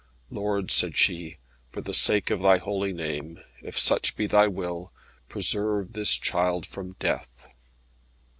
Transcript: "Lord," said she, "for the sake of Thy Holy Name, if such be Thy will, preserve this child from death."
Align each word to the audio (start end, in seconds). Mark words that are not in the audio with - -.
"Lord," 0.31 0.71
said 0.71 0.97
she, 0.97 1.37
"for 1.69 1.81
the 1.81 1.93
sake 1.93 2.31
of 2.31 2.41
Thy 2.41 2.57
Holy 2.57 2.91
Name, 2.91 3.37
if 3.61 3.77
such 3.77 4.15
be 4.15 4.25
Thy 4.25 4.47
will, 4.47 4.91
preserve 5.29 5.93
this 5.93 6.13
child 6.15 6.65
from 6.65 6.95
death." 6.97 7.45